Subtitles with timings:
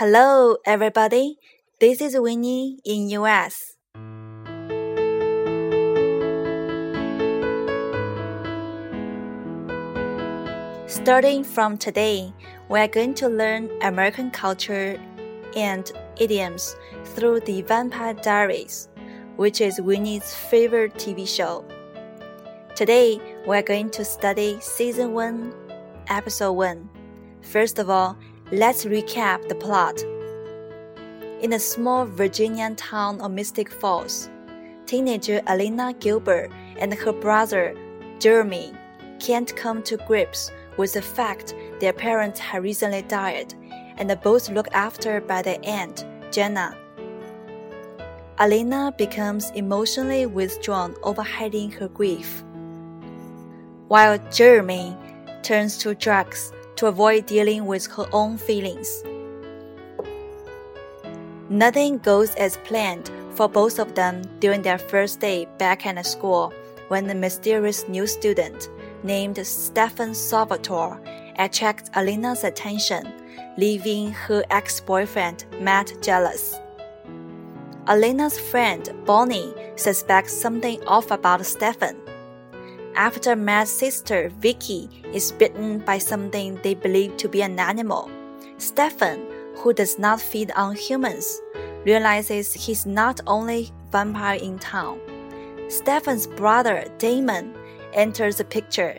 [0.00, 1.36] Hello, everybody.
[1.78, 3.76] This is Winnie in US.
[10.86, 12.32] Starting from today,
[12.70, 14.98] we are going to learn American culture
[15.54, 16.74] and idioms
[17.04, 18.88] through the Vampire Diaries,
[19.36, 21.62] which is Winnie's favorite TV show.
[22.74, 25.52] Today, we are going to study Season 1,
[26.08, 26.88] Episode 1.
[27.42, 28.16] First of all,
[28.52, 30.02] let's recap the plot.
[31.40, 34.28] In a small Virginian town of Mystic Falls,
[34.86, 37.76] teenager Elena Gilbert and her brother
[38.18, 38.72] Jeremy
[39.20, 43.54] can't come to grips with the fact their parents had recently died
[43.98, 46.76] and are both looked after by their aunt, Jenna.
[48.40, 52.42] Elena becomes emotionally withdrawn over hiding her grief,
[53.86, 54.96] while Jeremy
[55.42, 59.04] turns to drugs to avoid dealing with her own feelings.
[61.50, 66.54] Nothing goes as planned for both of them during their first day back at school
[66.88, 68.70] when a mysterious new student
[69.02, 70.98] named Stefan Salvatore
[71.36, 73.12] attracts Elena's attention,
[73.58, 76.58] leaving her ex boyfriend Matt jealous.
[77.88, 81.96] Elena's friend Bonnie suspects something off about Stefan
[83.00, 88.10] after Matt's sister Vicki is bitten by something they believe to be an animal.
[88.58, 91.40] Stefan, who does not feed on humans,
[91.86, 95.00] realizes he's not only vampire in town.
[95.68, 97.56] Stefan's brother Damon
[97.94, 98.98] enters the picture.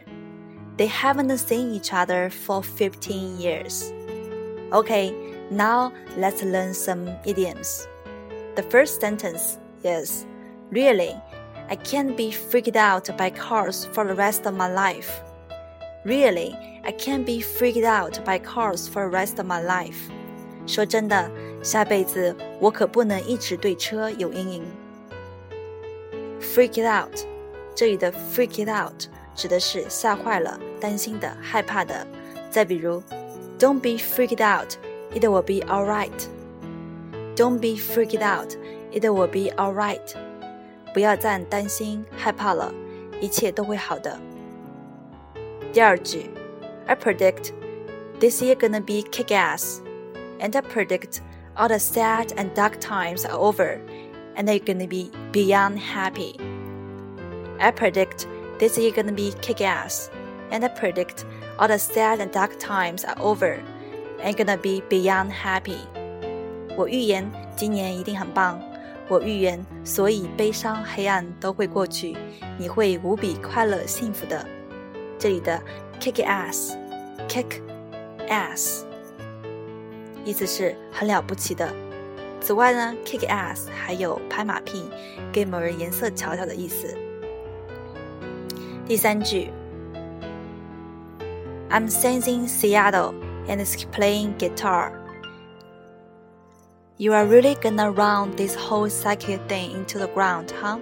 [0.77, 3.93] They haven't seen each other for 15 years.
[4.73, 5.13] Okay,
[5.51, 7.87] now let's learn some idioms.
[8.55, 10.25] The first sentence is
[10.71, 11.13] Really,
[11.70, 15.10] I can't be freaked out by cars for the rest of my life.
[16.04, 20.10] Really, I can't be freaked out by cars for the rest of my life.
[20.66, 21.30] 说真的，
[21.62, 24.64] 下辈子我可不能一直对车有阴影。
[26.40, 27.26] Freak it out，
[27.74, 32.06] 这里的 freak it out 指的是吓坏了、担心的、害怕的。
[32.50, 33.02] 再比如，
[33.58, 34.76] Don't be freaked out,
[35.12, 36.28] it will be alright.
[37.34, 38.54] Don't be freaked out,
[38.92, 40.14] it will be alright.
[40.92, 42.72] 不要再担心、害怕了，
[43.20, 44.18] 一切都会好的。
[45.72, 46.30] 第二句，
[46.86, 47.52] I predict
[48.18, 49.80] this year gonna be kick ass,
[50.40, 51.20] and I predict
[51.54, 53.78] all the sad and dark times are over,
[54.36, 56.36] and they're gonna be beyond happy.
[57.58, 58.26] I predict
[58.58, 60.08] this year gonna be kick ass,
[60.50, 61.24] and I predict
[61.58, 63.58] all the sad and dark times are over,
[64.22, 65.80] and gonna be beyond happy.
[66.76, 68.60] 我预言今年一定很棒。
[69.07, 72.15] 我预言，所以悲伤、黑暗都会过去，
[72.57, 74.45] 你会无比快乐、幸福的。
[75.19, 75.61] 这里的
[75.99, 77.61] kick ass，kick
[78.27, 78.83] ass，
[80.23, 81.71] 意思是很了不起的。
[82.39, 84.89] 此外呢，kick ass 还有拍马屁、
[85.31, 86.97] 给某人颜色瞧瞧的意思。
[88.87, 89.49] 第三句
[91.69, 93.13] ，I'm sensing Seattle
[93.47, 94.91] and playing guitar.
[96.98, 100.78] You are really gonna run this whole circuit thing into the ground, huh?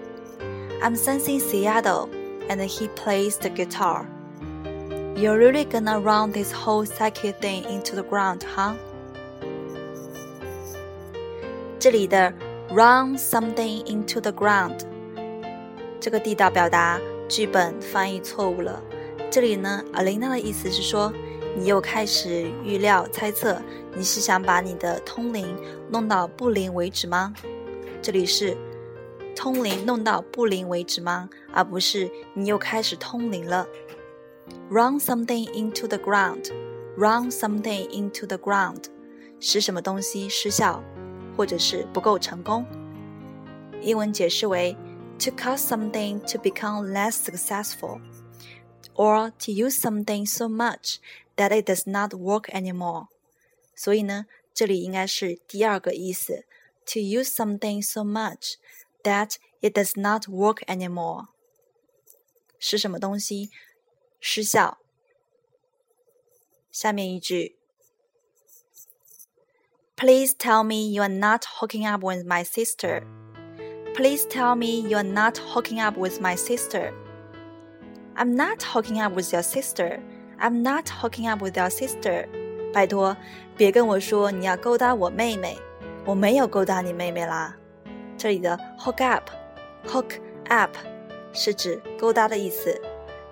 [0.80, 2.08] I'm sensing Seattle,
[2.48, 4.06] and he plays the guitar.
[5.16, 8.74] You're really gonna run this whole circuit thing into the ground, huh?
[11.80, 12.32] 这里的
[12.70, 14.80] run something into the ground
[16.00, 18.80] 这个地道表达，剧本翻译错误了。
[19.30, 21.12] 这里呢，Alina 的意思是说。
[21.59, 23.61] 你又开始预料猜测，
[23.93, 25.53] 你是想把你的通灵
[25.89, 27.33] 弄到不灵为止吗？
[28.01, 28.55] 这里是
[29.35, 31.29] 通灵弄到不灵为止吗？
[31.51, 33.67] 而不是你又开始通灵了。
[34.69, 36.49] Run something into the ground,
[36.95, 38.85] run something into the ground，
[39.41, 40.81] 使什么东西失效，
[41.35, 42.65] 或者是不够成功。
[43.81, 44.77] 英文解释为
[45.19, 47.99] to cause something to become less successful,
[48.95, 50.99] or to use something so much
[51.38, 53.08] that it does not work anymore。
[53.74, 56.44] 所以呢，这里应该是第二个意思，
[56.86, 58.54] to use something so much
[59.02, 61.28] that it does not work anymore，
[62.58, 63.50] 使什么东西
[64.20, 64.78] 失效。
[66.70, 67.56] 下面一句，
[69.96, 73.04] Please tell me you are not hooking up with my sister.
[73.94, 76.92] Please tell me you are not hooking up with my sister.
[78.16, 80.00] I'm not hooking up with your sister.
[80.38, 82.26] I'm not hooking up with your sister。
[82.72, 83.16] 拜托，
[83.56, 85.56] 别跟我说你要勾搭我妹妹，
[86.04, 87.54] 我没有勾搭你妹妹啦。
[88.18, 90.70] 这里的 hook up，hook up
[91.32, 92.80] 是指勾搭的意思。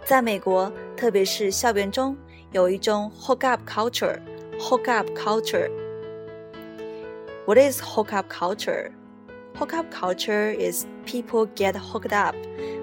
[0.04, 2.16] 在美国，特别是校园中，
[2.52, 5.70] 有一种 hook up culture，hook up culture。
[7.46, 8.92] What is hookup culture?
[9.58, 12.36] Hookup culture is people get hooked up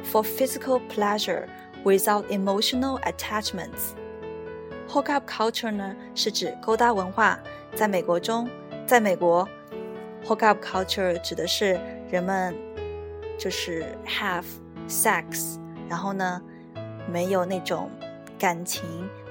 [0.03, 1.47] for physical pleasure
[1.83, 3.95] without emotional attachments.
[4.94, 7.36] Hookup culture 呢是指勾搭文化，
[7.74, 8.48] 在美国中，
[8.86, 9.44] 在美国
[10.24, 12.54] ，hookup culture 指的是人们
[13.36, 14.44] 就是 have
[14.88, 15.58] sex，
[15.88, 16.40] 然后呢
[17.10, 17.90] 没有那种
[18.38, 18.84] 感情，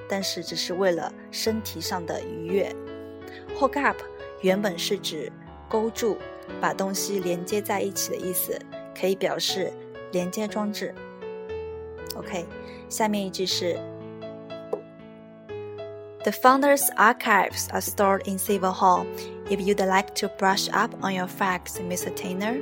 [0.06, 2.70] 但是只是为了身体上的愉悦。
[3.58, 3.96] Hook up
[4.42, 5.32] 原本是指
[5.66, 6.18] 勾住，
[6.60, 8.60] 把东西连接在一起的意思，
[8.94, 9.72] 可以表示
[10.12, 10.94] 连接装置。
[12.16, 12.44] OK，
[12.90, 13.80] 下面一句是
[16.23, 19.05] ：The founder's archives are stored in Civil Hall.
[19.49, 22.13] If you'd like to brush up on your facts, Mr.
[22.15, 22.59] Tanner.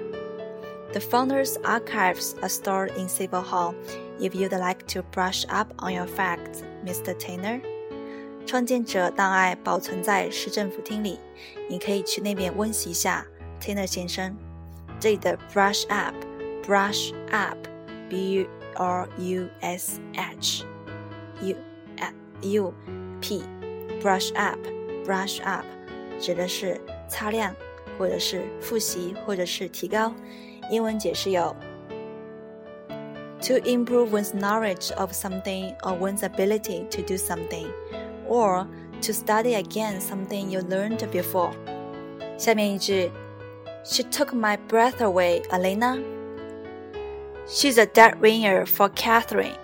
[0.94, 3.76] The founder's archives are stored in Civil Hall.
[4.20, 7.14] If you'd like to brush up on your facts, Mr.
[7.18, 7.62] Tanner.
[8.46, 11.20] 创建者档案保存在市政府厅里，
[11.70, 13.26] 你可以去那边温习一下，
[13.60, 14.34] Tanner 先生。
[15.00, 20.64] 这里的 brush up，brush up，b r u s h
[21.42, 21.56] u
[22.42, 22.74] u
[23.22, 25.66] p，brush up，brush up，
[26.20, 27.56] 指的是擦亮，
[27.98, 30.14] 或者是复习，或者是提高。
[30.70, 31.56] 英文解释有：
[33.42, 38.68] to improve one's knowledge of something or one's ability to do something。or
[39.02, 41.52] to study again something you learned before.
[42.38, 43.10] 下面一句，
[43.84, 45.98] She took my breath away, Elena.
[47.48, 49.56] She's a dead ringer for Catherine.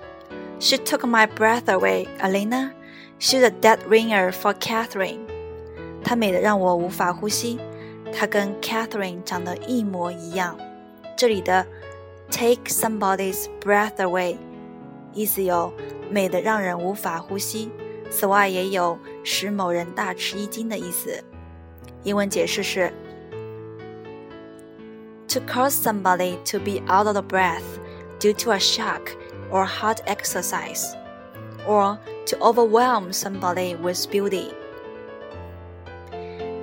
[0.59, 2.71] She took my breath away, Elena.
[3.19, 5.19] She's a dead ringer for Catherine.
[6.03, 7.59] 她美得让我无法呼吸。
[8.11, 10.57] 她跟 Catherine 长得一模一样。
[11.15, 11.65] 这里的
[12.29, 14.35] take somebody's breath away
[15.13, 15.71] 意思有
[16.09, 17.71] 美得让人无法呼吸。
[18.09, 21.23] 此外，也有使某人大吃一惊的意思。
[22.03, 22.91] 英文解释是：
[25.27, 27.63] to cause somebody to be out of breath
[28.19, 29.01] due to a shock
[29.49, 30.93] or hard exercise,
[31.67, 31.97] or
[32.27, 34.51] to overwhelm somebody with beauty.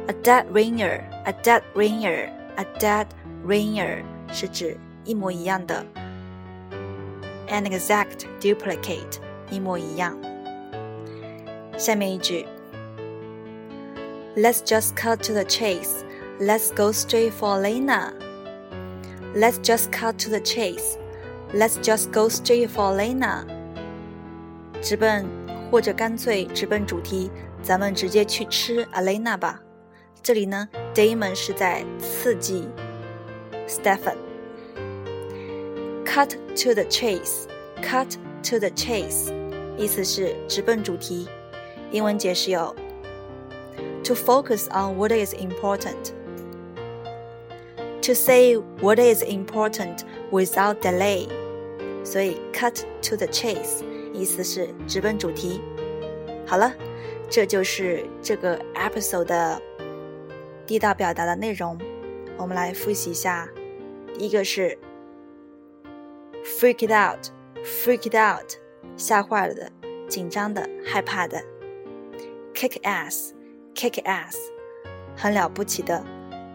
[0.08, 3.06] A dead ringer, a dead ringer, a dead
[3.46, 4.02] ringer
[4.32, 5.84] 是指一模一样的。
[7.48, 9.18] An exact duplicate
[9.50, 10.16] 一模一样。
[11.76, 12.46] 下面一句，
[14.36, 16.04] Let's just cut to the chase.
[16.40, 18.12] Let's go straight for Lena.
[19.34, 20.96] Let's just cut to the chase.
[21.52, 23.44] Let's just go straight for Lena.
[24.80, 25.26] 直奔
[25.75, 27.29] 或者干脆直奔主题，
[27.61, 29.61] 咱们直接去吃 Elena 吧。
[30.23, 32.69] 这里呢，Damon 是在刺激
[33.67, 34.15] Stefan。
[36.05, 37.47] Cut to the chase.
[37.83, 38.15] Cut
[38.49, 39.33] to the chase，
[39.75, 41.27] 意思是直奔主题。
[41.91, 42.73] 英文解释有
[44.01, 46.13] ：to focus on what is important.
[48.03, 51.27] To say what is important without delay。
[52.05, 53.83] 所以 cut to the chase。
[54.15, 55.61] 意思是直奔主题。
[56.47, 56.73] 好了，
[57.29, 59.61] 这就是这个 episode 的
[60.65, 61.77] 地道表达的内容。
[62.37, 63.47] 我们来复习一下，
[64.13, 64.77] 第一个是
[66.43, 68.53] freak it out，freak it out，
[68.97, 69.71] 吓坏了的，
[70.07, 71.41] 紧张的，害怕的。
[72.53, 74.35] kick ass，kick ass，
[75.15, 76.03] 很了不起的，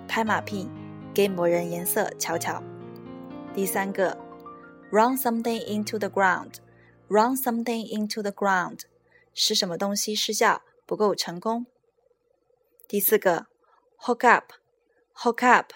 [0.07, 0.69] 拍马屁，
[1.13, 2.63] 给某人颜色瞧瞧。
[3.55, 4.17] 第三个
[4.91, 6.55] ，run something into the ground
[7.10, 8.82] ground，run something into the ground，
[9.34, 11.66] 使什么东西失效，不够成功。
[12.88, 13.48] 第四个，
[14.00, 15.74] hook up，hook up，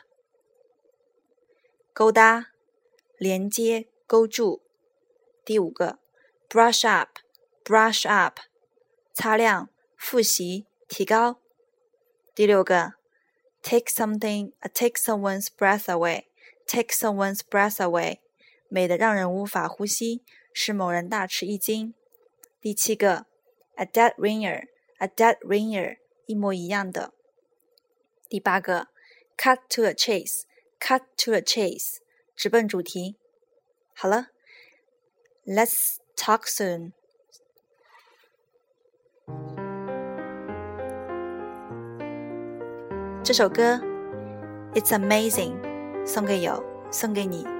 [1.93, 2.47] 勾搭，
[3.17, 4.61] 连接，勾住。
[5.43, 5.99] 第五个，
[6.47, 8.39] brush up，brush up，
[9.13, 9.69] 擦亮。
[10.01, 11.41] 复习提高。
[12.33, 12.93] 第六个，
[13.61, 16.27] take something, take someone's breath away,
[16.65, 18.19] take someone's breath away，
[18.69, 21.93] 美的让人无法呼吸， 使某人大吃一惊。
[22.61, 23.25] 第七个，
[23.75, 24.67] a dead ringer,
[24.97, 27.13] a dead ringer，一模一样的。
[28.27, 28.89] 第八个，
[29.37, 30.43] cut to the chase,
[30.79, 31.97] cut to the chase，
[32.35, 33.15] 直奔主题。
[33.93, 34.27] 好了，
[35.45, 36.93] let's talk soon。
[43.23, 43.75] 这首歌《
[44.73, 47.52] It's Amazing》送给有，送给你。